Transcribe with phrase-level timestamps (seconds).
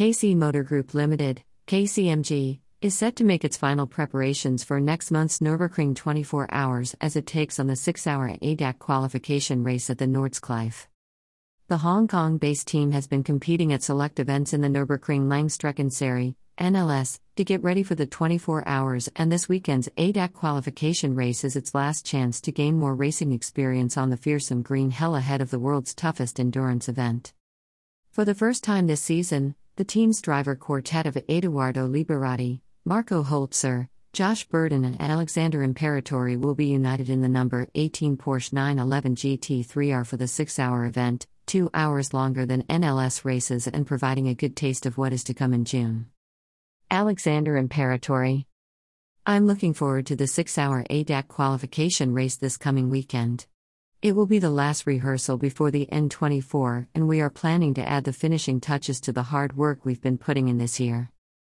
[0.00, 5.40] KC Motor Group Limited, KCMG, is set to make its final preparations for next month's
[5.40, 10.06] Nürburgring 24 hours as it takes on the 6 hour ADAC qualification race at the
[10.06, 10.86] Nordschleife.
[11.68, 16.34] The Hong Kong based team has been competing at select events in the Nürburgring Langstreckenserie,
[16.58, 21.56] NLS, to get ready for the 24 hours, and this weekend's ADAC qualification race is
[21.56, 25.50] its last chance to gain more racing experience on the fearsome green hell ahead of
[25.50, 27.34] the world's toughest endurance event.
[28.10, 33.88] For the first time this season, the team's driver quartet of Eduardo Liberati, Marco Holzer,
[34.12, 40.06] Josh Burdon, and Alexander Imperatori will be united in the number 18 Porsche 911 GT3R
[40.06, 44.54] for the six hour event, two hours longer than NLS races and providing a good
[44.54, 46.10] taste of what is to come in June.
[46.90, 48.44] Alexander Imperatori.
[49.24, 53.46] I'm looking forward to the six hour ADAC qualification race this coming weekend.
[54.02, 58.04] It will be the last rehearsal before the N24, and we are planning to add
[58.04, 61.10] the finishing touches to the hard work we've been putting in this year.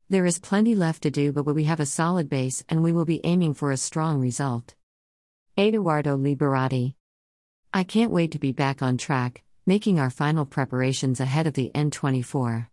[0.09, 3.05] There is plenty left to do, but we have a solid base and we will
[3.05, 4.75] be aiming for a strong result.
[5.57, 6.95] Eduardo Liberati.
[7.73, 11.71] I can't wait to be back on track, making our final preparations ahead of the
[11.73, 12.67] N24.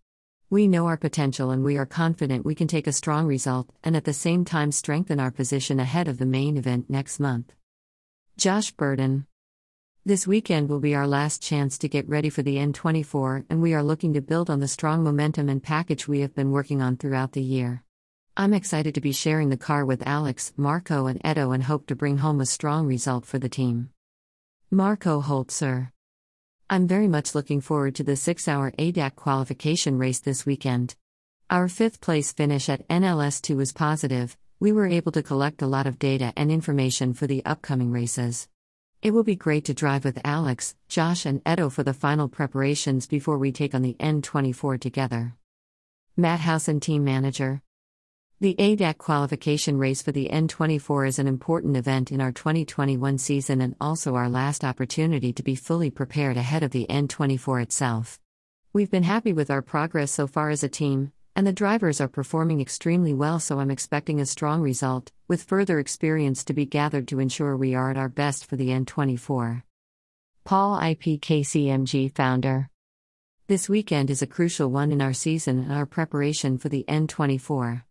[0.51, 3.97] We know our potential and we are confident we can take a strong result and
[3.97, 7.53] at the same time strengthen our position ahead of the main event next month.
[8.37, 9.27] Josh Burdon.
[10.07, 13.75] This weekend will be our last chance to get ready for the N24, and we
[13.75, 16.97] are looking to build on the strong momentum and package we have been working on
[16.97, 17.85] throughout the year.
[18.35, 21.95] I'm excited to be sharing the car with Alex, Marco, and Edo and hope to
[21.95, 23.91] bring home a strong result for the team.
[24.71, 25.91] Marco Holzer.
[26.71, 30.97] I'm very much looking forward to the six hour ADAC qualification race this weekend.
[31.51, 35.87] Our fifth place finish at NLS2 was positive, we were able to collect a lot
[35.87, 38.49] of data and information for the upcoming races.
[39.03, 43.07] It will be great to drive with Alex, Josh, and Edo for the final preparations
[43.07, 45.37] before we take on the N24 together.
[46.19, 47.63] Matt Hausen, team manager.
[48.41, 53.63] The ADAC qualification race for the N24 is an important event in our 2021 season
[53.63, 58.21] and also our last opportunity to be fully prepared ahead of the N24 itself.
[58.75, 62.09] We've been happy with our progress so far as a team, and the drivers are
[62.09, 67.09] performing extremely well, so I'm expecting a strong result, with further experience to be gathered
[67.09, 69.63] to ensure we are at our best for the N24.
[70.45, 72.69] Paul Ip KCMG founder.
[73.47, 77.83] This weekend is a crucial one in our season and our preparation for the N24.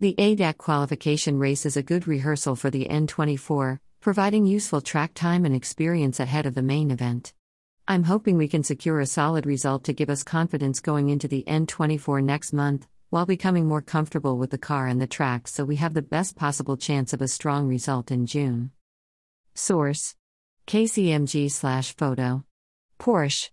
[0.00, 5.44] The ADAC qualification race is a good rehearsal for the N24, providing useful track time
[5.44, 7.34] and experience ahead of the main event.
[7.90, 11.42] I'm hoping we can secure a solid result to give us confidence going into the
[11.48, 15.74] N24 next month, while becoming more comfortable with the car and the track so we
[15.74, 18.70] have the best possible chance of a strong result in June.
[19.54, 20.14] Source
[20.68, 22.44] KCMG slash photo.
[23.00, 23.48] Porsche.